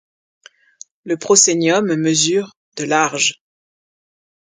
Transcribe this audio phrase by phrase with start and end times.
[1.03, 3.43] Le proscenium mesure de large.